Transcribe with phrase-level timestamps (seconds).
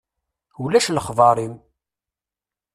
[0.63, 1.53] Ulac lexber-im.